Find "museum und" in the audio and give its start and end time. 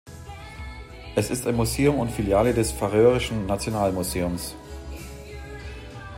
1.55-2.09